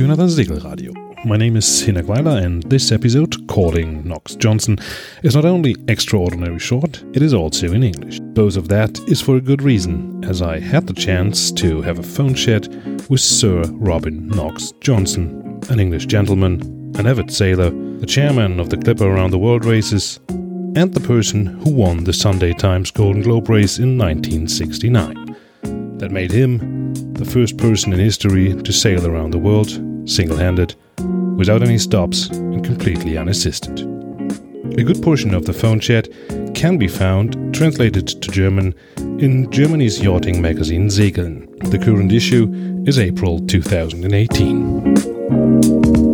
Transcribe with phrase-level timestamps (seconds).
[0.00, 0.94] to another Segelradio.
[1.26, 4.78] My name is Hinnerk Weiler, and this episode, Calling Knox Johnston,
[5.22, 8.18] is not only extraordinary short, it is also in English.
[8.18, 11.98] Both of that is for a good reason, as I had the chance to have
[11.98, 12.66] a phone chat
[13.10, 16.62] with Sir Robin Knox Johnston, an English gentleman,
[16.96, 21.44] an avid sailor, the chairman of the Clipper Around the World races, and the person
[21.44, 25.36] who won the Sunday Times Golden Globe race in 1969.
[25.98, 30.74] That made him the first person in history to sail around the world, single handed,
[31.36, 33.80] without any stops, and completely unassisted.
[34.78, 36.08] A good portion of the phone chat
[36.54, 41.46] can be found translated to German in Germany's yachting magazine Segeln.
[41.70, 42.48] The current issue
[42.86, 46.09] is April 2018.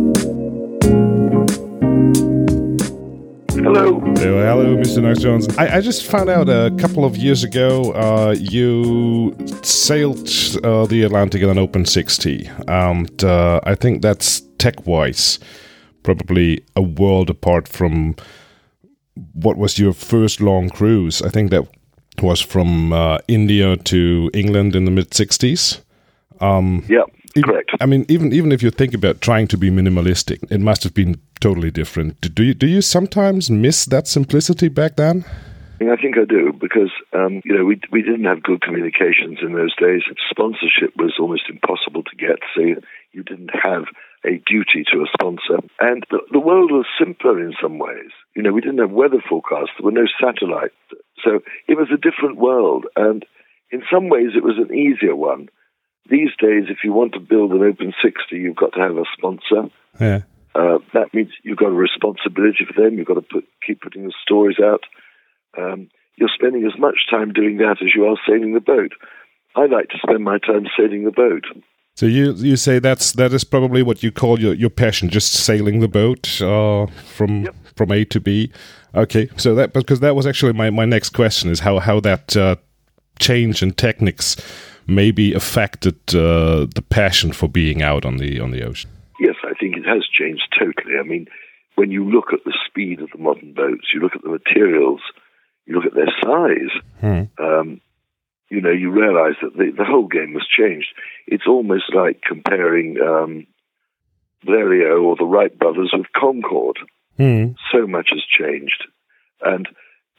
[4.27, 4.43] Hello.
[4.43, 5.01] hello, Mr.
[5.01, 5.57] Knox Jones.
[5.57, 9.33] I, I, just found out a couple of years ago uh, you
[9.63, 10.27] sailed
[10.65, 12.49] uh, the Atlantic in an Open 60.
[12.67, 15.39] And uh, I think that's tech wise
[16.03, 18.17] probably a world apart from
[19.31, 21.21] what was your first long cruise.
[21.21, 21.65] I think that
[22.21, 25.79] was from uh, India to England in the mid 60s.
[26.41, 27.03] Um, yeah,
[27.43, 27.71] correct.
[27.79, 30.93] I mean, even even if you think about trying to be minimalistic, it must have
[30.93, 32.21] been totally different.
[32.21, 35.25] Do you do you sometimes miss that simplicity back then?
[35.79, 39.53] I think I do because um, you know we we didn't have good communications in
[39.53, 40.01] those days.
[40.29, 43.85] Sponsorship was almost impossible to get, so you, you didn't have
[44.25, 45.61] a duty to a sponsor.
[45.79, 48.09] And the, the world was simpler in some ways.
[48.35, 49.71] You know, we didn't have weather forecasts.
[49.77, 50.75] There were no satellites,
[51.23, 52.85] so it was a different world.
[52.95, 53.23] And
[53.71, 55.49] in some ways, it was an easier one.
[56.09, 59.03] These days, if you want to build an Open 60, you've got to have a
[59.15, 59.69] sponsor.
[59.99, 60.21] Yeah.
[60.55, 62.97] Uh, that means you've got a responsibility for them.
[62.97, 64.83] You've got to put, keep putting the stories out.
[65.57, 68.91] Um, you're spending as much time doing that as you are sailing the boat.
[69.55, 71.45] I like to spend my time sailing the boat.
[71.95, 75.33] So you you say that's that is probably what you call your, your passion, just
[75.33, 77.55] sailing the boat uh, from yep.
[77.75, 78.51] from A to B.
[78.93, 82.37] Okay, so that because that was actually my, my next question is how how that
[82.37, 82.55] uh,
[83.19, 84.35] change in techniques
[84.85, 89.53] maybe affected uh, the passion for being out on the on the ocean Yes, I
[89.59, 90.97] think it has changed totally.
[90.99, 91.27] I mean,
[91.75, 95.01] when you look at the speed of the modern boats, you look at the materials,
[95.65, 97.43] you look at their size, hmm.
[97.43, 97.81] um,
[98.49, 100.87] you know, you realize that the, the whole game has changed.
[101.27, 103.45] It's almost like comparing um,
[104.45, 106.79] Blériot or the Wright brothers with Concorde.
[107.17, 107.51] Hmm.
[107.71, 108.83] So much has changed.
[109.41, 109.67] And,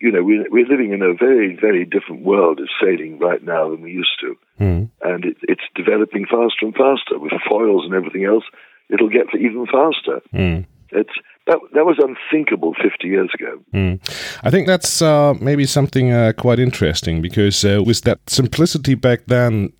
[0.00, 3.70] you know, we're, we're living in a very, very different world of sailing right now
[3.70, 4.34] than we used to.
[4.58, 4.84] Hmm.
[5.02, 8.44] And it, it's developing faster and faster with foils and everything else
[8.90, 10.20] it'll get even faster.
[10.34, 10.66] Mm.
[10.90, 11.12] It's
[11.46, 13.58] that that was unthinkable 50 years ago.
[13.74, 14.00] Mm.
[14.42, 19.26] I think that's uh, maybe something uh, quite interesting because uh, with that simplicity back
[19.26, 19.72] then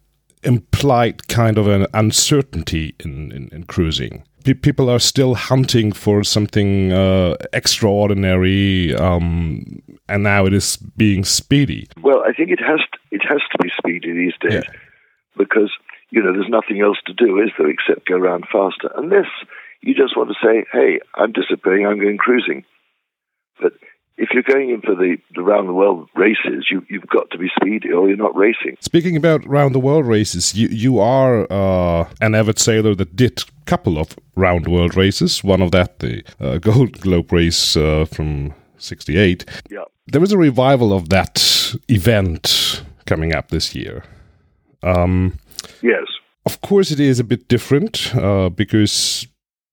[0.42, 4.24] implied kind of an uncertainty in, in, in cruising.
[4.62, 11.86] People are still hunting for something uh, extraordinary, um, and now it is being speedy.
[12.00, 14.78] Well, I think it has to, it has to be speedy these days yeah.
[15.36, 15.70] because
[16.10, 18.90] you know, there's nothing else to do, is there, except go around faster.
[18.96, 19.28] Unless
[19.80, 22.64] you just want to say, hey, I'm disappearing, I'm going cruising.
[23.60, 23.72] But
[24.16, 27.38] if you're going in for the, the round the world races, you, you've got to
[27.38, 28.76] be speedy or you're not racing.
[28.80, 33.40] Speaking about round the world races, you, you are uh, an avid sailor that did
[33.40, 35.44] a couple of round the world races.
[35.44, 39.44] One of that, the uh, Gold Globe race uh, from 68.
[39.70, 39.84] Yeah.
[40.06, 44.04] There is a revival of that event coming up this year.
[44.82, 45.38] Um,
[45.82, 46.06] Yes.
[46.46, 49.26] Of course, it is a bit different uh, because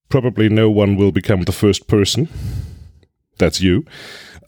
[0.10, 2.28] probably no one will become the first person.
[3.38, 3.86] That's you.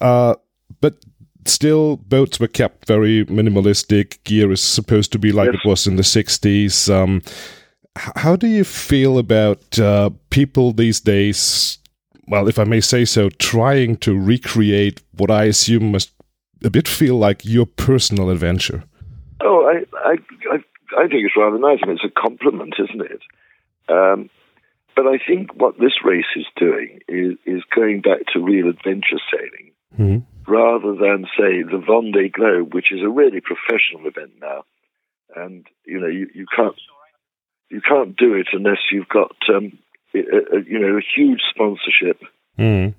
[0.01, 0.35] Uh,
[0.81, 0.97] but
[1.45, 4.23] still, boats were kept very minimalistic.
[4.23, 5.61] Gear is supposed to be like yes.
[5.63, 6.93] it was in the 60s.
[6.93, 7.21] Um,
[7.95, 11.79] how do you feel about uh, people these days?
[12.27, 16.11] Well, if I may say so, trying to recreate what I assume must
[16.63, 18.83] a bit feel like your personal adventure.
[19.41, 20.17] Oh, I, I,
[20.51, 20.57] I
[20.97, 21.79] I think it's rather nice.
[21.85, 23.21] Mean, it's a compliment, isn't it?
[23.87, 24.29] Um,
[24.95, 29.21] but I think what this race is doing is, is going back to real adventure
[29.31, 30.51] sailing mm-hmm.
[30.51, 34.63] rather than, say, the Vendée Globe, which is a really professional event now.
[35.35, 36.75] And, you know, you, you can't
[37.69, 39.77] you can't do it unless you've got, um,
[40.15, 42.21] a, a, you know, a huge sponsorship.
[42.57, 42.95] Mm.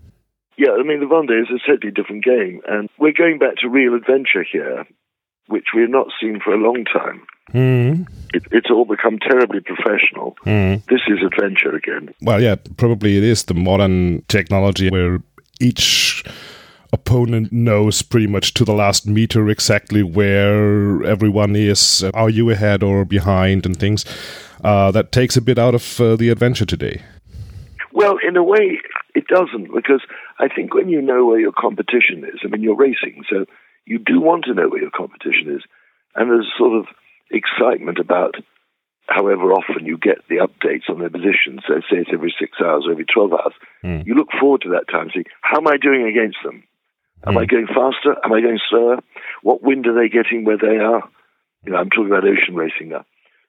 [0.57, 2.61] Yeah, I mean, the Vendée is a totally different game.
[2.69, 4.85] And we're going back to real adventure here,
[5.47, 7.27] which we have not seen for a long time.
[7.53, 8.07] Mm.
[8.35, 10.37] It, it's all become terribly professional.
[10.45, 10.85] Mm.
[10.87, 12.15] This is adventure again.
[12.21, 15.21] Well, yeah, probably it is the modern technology where
[15.61, 16.25] each
[16.93, 22.05] opponent knows pretty much to the last meter exactly where everyone is.
[22.15, 24.05] Are you ahead or behind and things?
[24.65, 27.03] uh, that takes a bit out of uh, the adventure today.
[27.93, 28.81] Well, in a way,
[29.15, 30.03] it doesn't because
[30.39, 33.45] I think when you know where your competition is, I mean, you're racing, so
[33.87, 35.63] you do want to know where your competition is,
[36.15, 36.87] and there's sort of
[37.31, 38.35] excitement about
[39.09, 41.61] however often you get the updates on their positions.
[41.67, 43.55] So say it's every six hours or every 12 hours.
[43.83, 44.07] Mm.
[44.07, 46.65] You look forward to that time, see, how am I doing against them?
[47.27, 47.41] Am mm.
[47.41, 48.17] I going faster?
[48.23, 48.99] Am I going slower?
[49.43, 51.09] What wind are they getting where they are?
[51.65, 53.05] You know, I'm talking about ocean racing now.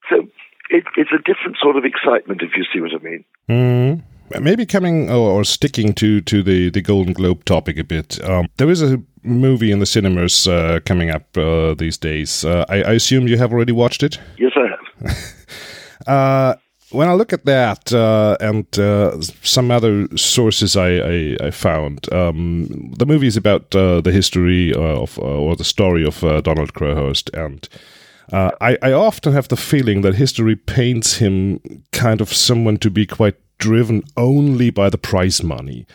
[0.10, 0.28] So
[0.70, 3.26] it, it's a different sort of excitement, if you see what I mean.
[3.50, 4.04] Mm.
[4.40, 8.24] Maybe coming or, sticking to, to the, the Golden Globe topic a bit.
[8.24, 12.46] Um, there is a movie in the cinemas uh, coming up uh, these days.
[12.46, 14.20] Uh, I, I, assume you have already watched it.
[14.38, 15.18] Yes, I have.
[16.08, 16.56] Uh,
[16.92, 22.12] when I look at that uh, and uh, some other sources I, I, I found,
[22.12, 27.68] um, the movie is about the history of or the story of Donald Crowhurst and.
[28.32, 31.60] I, I often have the feeling that history paints him
[31.92, 35.86] kind of someone to be quite driven only by the prize money.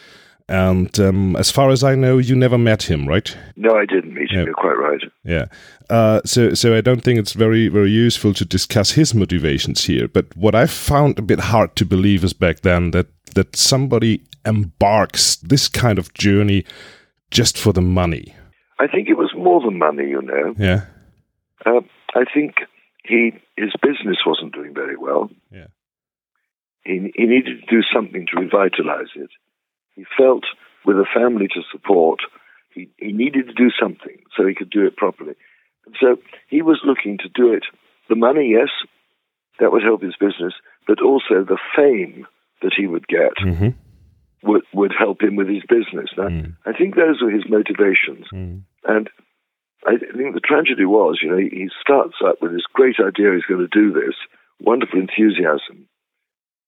[0.46, 3.34] And um, as far as I know, you never met him, right?
[3.56, 4.40] No, I didn't meet him.
[4.40, 4.44] Yeah.
[4.44, 5.00] You're quite right.
[5.25, 5.46] Yeah.
[5.88, 10.06] Uh, so, so I don't think it's very, very useful to discuss his motivations here.
[10.06, 14.22] But what I found a bit hard to believe is back then that that somebody
[14.44, 16.64] embarks this kind of journey
[17.30, 18.34] just for the money.
[18.78, 20.54] I think it was more than money, you know.
[20.56, 20.87] Yeah.
[21.66, 21.80] Uh,
[22.14, 22.55] I think
[23.05, 25.31] he his business wasn't doing very well.
[25.50, 25.66] Yeah.
[26.84, 29.31] He, he needed to do something to revitalize it.
[29.94, 30.44] He felt
[30.84, 32.20] with a family to support,
[32.75, 35.34] he, he needed to do something so he could do it properly.
[35.87, 36.16] And so
[36.49, 37.64] he was looking to do it.
[38.08, 38.69] The money, yes,
[39.61, 40.52] that would help his business,
[40.87, 42.26] but also the fame
[42.61, 43.69] that he would get mm-hmm.
[44.43, 46.11] would, would help him with his business.
[46.19, 46.56] Now, mm.
[46.66, 48.26] I think those were his motivations.
[48.32, 48.62] Mm.
[48.87, 49.08] And
[49.86, 53.44] I think the tragedy was, you know, he starts up with this great idea he's
[53.44, 54.14] going to do this,
[54.60, 55.88] wonderful enthusiasm.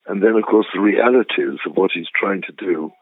[0.06, 2.92] And then, of course, the realities of what he's trying to do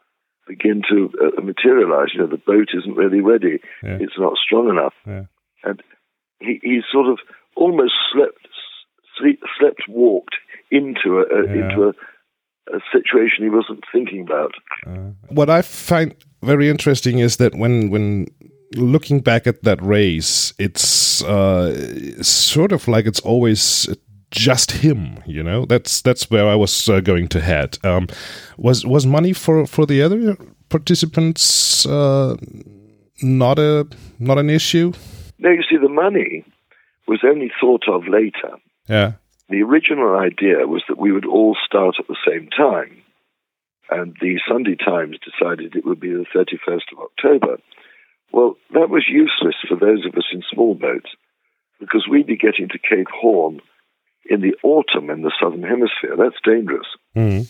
[0.46, 2.08] begin to uh, materialize.
[2.14, 3.98] You know, the boat isn't really ready; yeah.
[4.00, 5.24] it's not strong enough, yeah.
[5.62, 5.82] and
[6.40, 7.18] he, he sort of
[7.56, 8.46] almost slept,
[9.18, 10.36] sleep, slept, walked
[10.70, 11.64] into a, a yeah.
[11.64, 14.54] into a, a, situation he wasn't thinking about.
[14.86, 18.26] Uh, what I find very interesting is that when when
[18.76, 23.88] looking back at that race, it's uh, sort of like it's always
[24.30, 25.22] just him.
[25.26, 27.78] You know, that's that's where I was uh, going to head.
[27.84, 28.08] Um,
[28.56, 30.36] was was money for for the other
[30.68, 32.36] participants uh,
[33.22, 33.86] not a
[34.18, 34.92] not an issue?
[35.38, 36.44] No, you see, the money
[37.06, 38.56] was only thought of later.
[38.88, 39.12] Yeah.
[39.50, 43.02] The original idea was that we would all start at the same time,
[43.90, 47.58] and the Sunday Times decided it would be the 31st of October.
[48.34, 51.10] Well, that was useless for those of us in small boats
[51.78, 53.60] because we'd be getting to Cape Horn
[54.28, 56.16] in the autumn in the southern hemisphere.
[56.18, 56.88] That's dangerous.
[57.14, 57.46] Mm.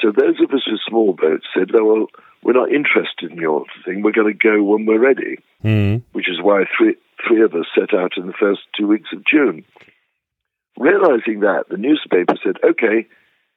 [0.00, 2.06] So those of us with small boats said, "Oh well,
[2.42, 4.00] we're not interested in your thing.
[4.00, 6.02] We're going to go when we're ready." Mm.
[6.12, 6.96] Which is why three
[7.28, 9.66] three of us set out in the first two weeks of June.
[10.78, 13.06] Realizing that, the newspaper said, "Okay,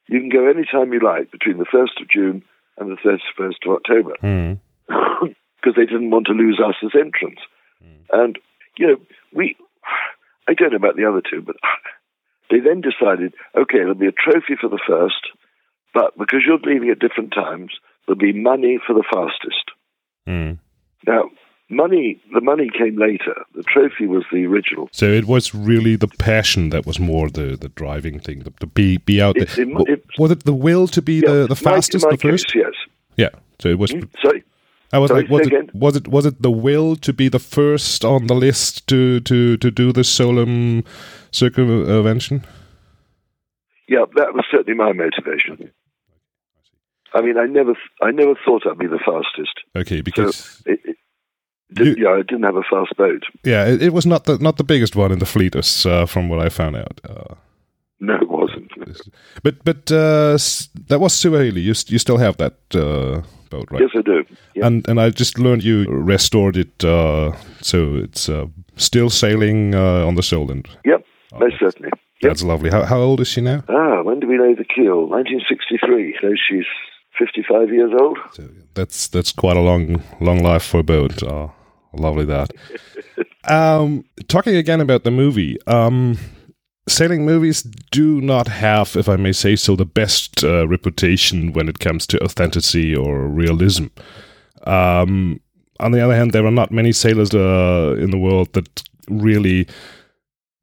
[0.06, 2.44] you can go any time you like between the first of June
[2.76, 4.12] and the thirty first of October,"
[5.60, 5.76] because mm.
[5.76, 7.42] they didn't want to lose us as entrants.
[7.82, 8.20] Hmm.
[8.20, 8.38] And
[8.76, 8.96] you know,
[9.32, 9.56] we.
[10.48, 11.56] I don't know about the other two, but
[12.50, 15.28] they then decided, okay, there'll be a trophy for the first,
[15.92, 17.72] but because you're leaving at different times,
[18.06, 19.70] there'll be money for the fastest.
[20.26, 20.58] Mm.
[21.06, 21.30] Now,
[21.68, 23.34] money, the money came later.
[23.54, 24.88] The trophy was the original.
[24.92, 28.66] So it was really the passion that was more the, the driving thing, the, to
[28.66, 29.66] be be out it, there.
[29.66, 32.28] It, it, was it the will to be yeah, the, the fastest, my, my the
[32.30, 32.46] first?
[32.46, 32.74] Case, yes.
[33.16, 33.40] Yeah.
[33.58, 33.90] So it was.
[33.90, 34.44] Mm, sorry.
[34.92, 37.38] I was Sorry, like, was it, was it was it the will to be the
[37.38, 40.84] first on the list to to to do the solemn
[41.30, 42.44] circumvention?
[43.88, 45.70] Yeah, that was certainly my motivation.
[47.14, 49.60] I mean, I never, I never thought I'd be the fastest.
[49.74, 50.96] Okay, because so it, it
[51.70, 53.24] you, yeah, I didn't have a fast boat.
[53.44, 56.06] Yeah, it, it, was not the not the biggest one in the fleet, as uh,
[56.06, 57.00] from what I found out.
[57.08, 57.34] Uh,
[58.00, 58.72] no, it wasn't.
[59.42, 60.38] But but uh,
[60.88, 61.62] that was Suhaili.
[61.62, 63.80] You you still have that uh, boat, right?
[63.80, 64.24] Yes, I do.
[64.54, 64.64] Yep.
[64.64, 70.14] And and I just learned you restored it, uh, so it's uh, still sailing on
[70.14, 70.68] the Solent.
[70.84, 71.04] Yep,
[71.38, 71.90] most certainly.
[72.22, 72.70] That's lovely.
[72.70, 73.62] How, how old is she now?
[73.68, 75.06] Ah, when did we lay the keel?
[75.08, 76.18] 1963.
[76.20, 76.66] So she's
[77.18, 78.18] 55 years old.
[78.32, 81.22] So that's that's quite a long long life for a boat.
[81.22, 81.52] Oh,
[81.92, 82.50] lovely that.
[83.44, 85.58] um, talking again about the movie.
[85.66, 86.18] Um,
[86.88, 91.68] sailing movies do not have, if I may say so, the best uh, reputation when
[91.68, 93.86] it comes to authenticity or realism.
[94.66, 95.40] Um,
[95.80, 99.68] on the other hand, there are not many sailors uh, in the world that really,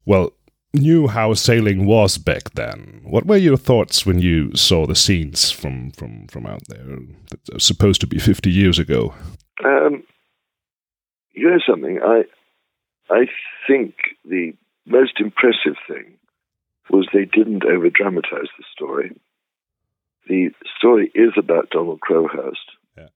[0.04, 0.32] well,
[0.76, 5.50] knew how sailing was back then, what were your thoughts when you saw the scenes
[5.50, 6.98] from from from out there
[7.30, 9.14] that are supposed to be fifty years ago?
[9.64, 10.02] Um,
[11.32, 11.98] you know something?
[12.02, 12.24] I
[13.10, 13.26] I
[13.66, 14.54] think the
[14.86, 16.18] most impressive thing
[16.90, 19.10] was they didn't over dramatize the story.
[20.28, 22.70] The story is about Donald Crowhurst.
[22.96, 23.08] Yeah.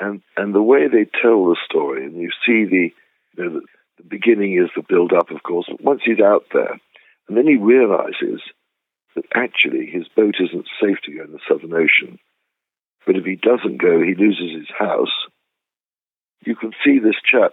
[0.00, 2.90] And and the way they tell the story, and you see the
[3.36, 3.60] you know, the,
[3.98, 6.80] the beginning is the build up, of course, but once he's out there,
[7.28, 8.40] and then he realizes
[9.14, 12.18] that actually his boat isn't safe to go in the Southern Ocean.
[13.06, 15.14] But if he doesn't go, he loses his house.
[16.44, 17.52] You can see this chap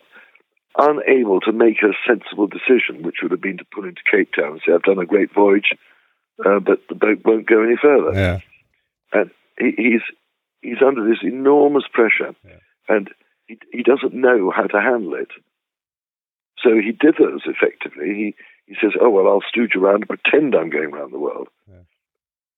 [0.78, 4.54] unable to make a sensible decision, which would have been to pull into Cape Town
[4.54, 5.70] and say, I've done a great voyage,
[6.46, 8.14] uh, but the boat won't go any further.
[8.14, 8.40] Yeah.
[9.14, 10.02] And he, he's
[10.62, 12.60] he's under this enormous pressure, Yeah.
[12.90, 13.10] and
[13.48, 15.30] he, he doesn't know how to handle it.
[16.64, 18.08] So he dithers effectively.
[18.14, 21.48] He he says, "Oh well, I'll stooge around and pretend I'm going around the world,"
[21.70, 21.84] Yeah.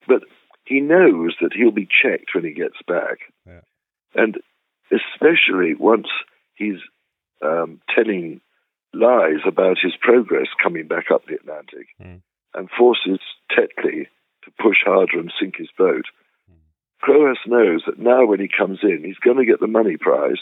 [0.08, 0.24] but
[0.66, 3.62] he knows that he'll be checked when he gets back, Yeah.
[4.16, 4.38] and
[4.92, 6.08] especially once
[6.56, 6.80] he's
[7.41, 8.41] um, telling
[8.93, 12.22] lies about his progress coming back up the Atlantic, Mm.
[12.53, 13.19] and forces
[13.51, 14.08] Tetley
[14.43, 16.05] to push harder and sink his boat.
[17.01, 20.39] Crowhurst knows that now when he comes in, he's going to get the money prize.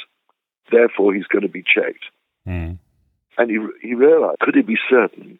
[0.71, 2.05] Therefore, he's going to be checked.
[2.47, 2.79] Mm.
[3.37, 5.39] And he, he realized, could he be certain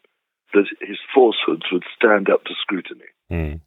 [0.53, 3.09] that his falsehoods would stand up to scrutiny?
[3.31, 3.61] Mm.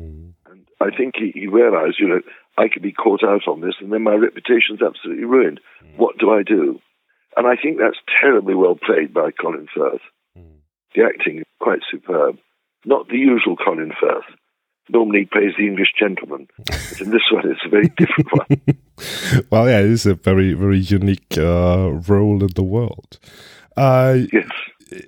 [0.00, 0.32] Mm.
[0.46, 2.20] And I think he, he realized, you know,
[2.58, 5.60] I could be caught out on this and then my reputation's absolutely ruined.
[5.96, 6.80] What do I do?
[7.36, 10.00] And I think that's terribly well played by Colin Firth.
[10.36, 10.58] Mm.
[10.94, 12.38] The acting is quite superb.
[12.84, 14.24] Not the usual Colin Firth.
[14.90, 16.48] Normally he plays the English gentleman.
[16.56, 19.46] But in this one, it's a very different one.
[19.50, 23.18] well, yeah, it is a very, very unique uh, role in the world.
[23.76, 24.48] Uh, Yes.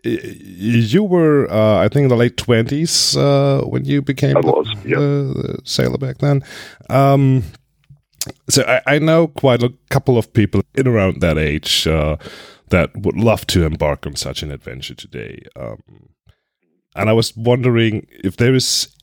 [0.04, 4.68] You were, uh, I think, in the late twenties uh, when you became I was,
[4.84, 6.42] the, the sailor back then.
[6.90, 7.44] Um,
[8.49, 12.16] so I, I know quite a couple of people in around that age uh,
[12.68, 15.42] that would love to embark on such an adventure today.
[15.56, 15.80] Um,
[16.94, 18.94] and I was wondering if there is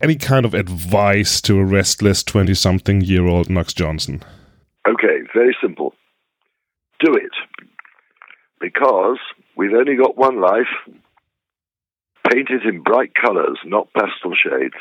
[0.00, 4.22] any kind of advice to a restless twenty-something-year-old Knox Johnston.
[4.88, 5.92] Okay, very simple.
[7.00, 7.32] Do it.
[8.58, 9.18] Because
[9.56, 10.68] we've only got one life.
[12.30, 14.74] Paint it in bright colors, not pastel shades.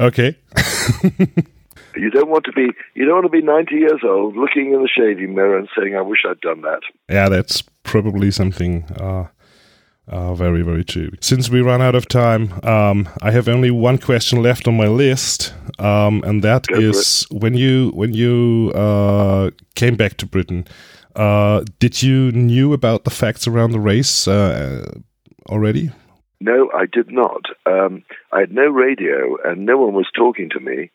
[0.00, 0.36] Okay.
[1.96, 4.82] You don't want to be you don't want to be 90 years old looking in
[4.82, 6.80] the shaving mirror and saying I wish I'd done that.
[7.08, 9.26] Yeah, that's probably something uh,
[10.08, 11.10] uh, very, very true.
[11.20, 14.88] Since we run out of time, um, I have only one question left on my
[14.88, 20.66] list, um, and that Go is when you when you uh, came back to Britain,
[21.14, 24.92] uh, did you knew about the facts around the race uh,
[25.48, 25.90] already?
[26.40, 27.44] No, I did not.
[27.66, 28.02] Um,
[28.32, 30.90] I had no radio and no one was talking to me.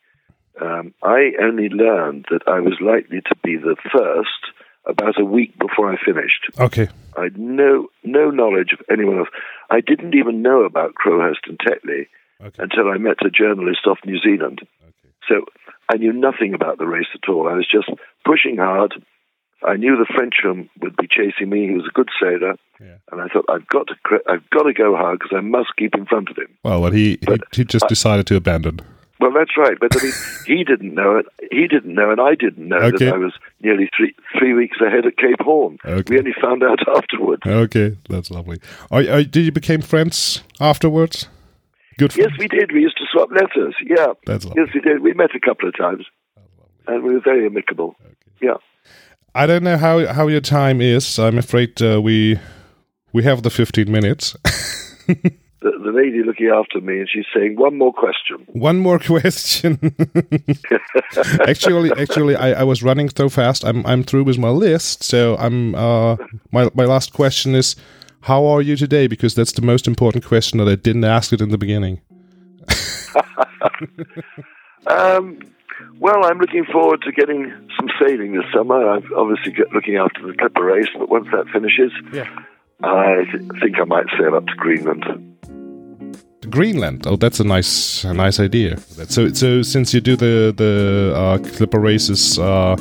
[0.60, 4.52] Um, I only learned that I was likely to be the first
[4.84, 6.46] about a week before I finished.
[6.58, 6.88] Okay.
[7.16, 9.28] I had no no knowledge of anyone else.
[9.70, 12.08] I didn't even know about Crowhurst and Tetley
[12.40, 12.62] Okay.
[12.62, 14.60] until I met a journalist off New Zealand.
[14.62, 15.14] Okay.
[15.28, 15.44] So
[15.92, 17.48] I knew nothing about the race at all.
[17.48, 17.88] I was just
[18.24, 18.94] pushing hard.
[19.64, 21.66] I knew the Frenchman would be chasing me.
[21.68, 22.96] He was a good sailor, Yeah.
[23.10, 23.94] and I thought I've got to
[24.28, 26.48] I've got to go hard because I must keep in front of him.
[26.62, 28.80] Well, but he he, But he just decided to abandon.
[29.20, 29.76] Well, that's right.
[29.80, 30.12] But I mean,
[30.46, 31.26] he didn't know it.
[31.50, 33.06] He didn't know, and I didn't know Okay.
[33.06, 35.78] that I was nearly three three weeks ahead at Cape Horn.
[35.84, 36.04] Okay.
[36.14, 37.42] We only found out afterwards.
[37.44, 38.60] Okay, that's lovely.
[38.92, 41.28] Are, are, did you become friends afterwards?
[41.98, 42.14] Good.
[42.16, 42.70] Yes, we did.
[42.70, 43.74] We used to swap letters.
[43.84, 44.12] Yeah.
[44.24, 44.62] That's lovely.
[44.62, 45.02] Yes, we did.
[45.02, 46.04] We met a couple of times,
[46.86, 47.96] and we were very amicable.
[48.40, 48.58] Yeah.
[49.34, 51.18] I don't know how how your time is.
[51.18, 52.38] I'm afraid uh, we
[53.12, 54.36] we have the 15 minutes.
[55.60, 59.76] The, the lady looking after me, and she's saying, "One more question." One more question.
[61.48, 63.64] actually, actually, I, I was running so fast.
[63.64, 65.02] I'm I'm through with my list.
[65.02, 66.16] So I'm uh
[66.52, 67.74] my my last question is,
[68.20, 69.08] how are you today?
[69.08, 72.00] Because that's the most important question that I didn't ask it in the beginning.
[74.86, 75.40] Um,
[75.98, 78.88] well, I'm looking forward to getting some sailing this summer.
[78.88, 82.28] I'm obviously get, looking after the Clipper race, but once that finishes, Yeah.
[82.82, 85.04] I th- think I might sail up to Greenland.
[86.50, 87.06] Greenland.
[87.06, 88.78] Oh, that's a nice, a nice idea.
[89.08, 92.76] So, so since you do the the uh, clipper races, uh,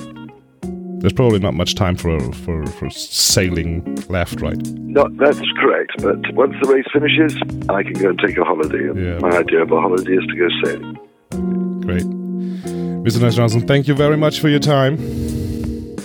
[1.00, 4.58] there's probably not much time for for for sailing left, right?
[4.78, 7.36] No, that's correct, but once the race finishes,
[7.70, 8.88] I can go and take a holiday.
[8.90, 9.20] And Yeah.
[9.20, 10.98] My idea of a holiday is to go sailing.
[11.82, 12.06] Great,
[13.08, 13.22] Mr.
[13.22, 13.66] Nice Johnston.
[13.66, 14.98] Thank you very much for your time.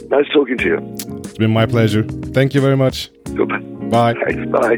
[0.08, 0.78] Nice talking to you.
[1.18, 2.04] It's been my pleasure.
[2.04, 3.10] Thank you very much.
[3.34, 3.58] Goodbye.
[3.58, 4.14] Bye.
[4.24, 4.48] Thanks.
[4.52, 4.76] Bye.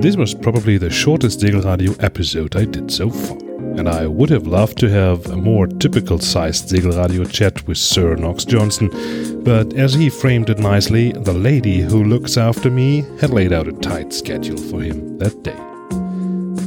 [0.00, 3.36] This was probably the shortest Segelradio episode I did so far,
[3.78, 8.16] and I would have loved to have a more typical sized Segelradio chat with Sir
[8.16, 8.90] Knox Johnston,
[9.44, 13.68] but as he framed it nicely, the lady who looks after me had laid out
[13.68, 15.56] a tight schedule for him that day.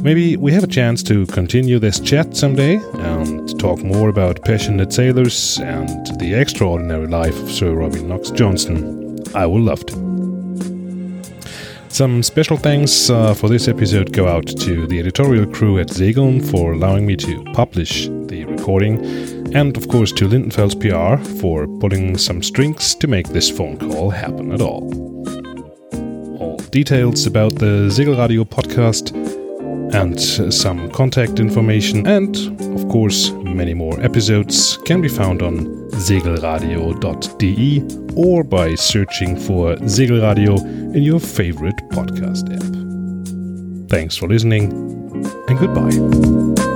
[0.02, 4.92] Maybe we have a chance to continue this chat someday and talk more about passionate
[4.92, 9.22] sailors and the extraordinary life of Sir Robin Knox Johnston.
[9.34, 10.01] I would love to.
[11.92, 16.42] Some special thanks uh, for this episode go out to the editorial crew at Segeln
[16.50, 19.04] for allowing me to publish the recording,
[19.54, 24.08] and of course to Lindenfels PR for pulling some strings to make this phone call
[24.08, 24.84] happen at all.
[26.40, 29.12] All details about the Segelradio podcast
[29.94, 32.34] and some contact information, and
[32.92, 37.82] course many more episodes can be found on segelradio.de
[38.14, 40.58] or by searching for Segelradio
[40.94, 43.88] in your favorite podcast app.
[43.88, 44.70] Thanks for listening
[45.48, 46.71] and goodbye.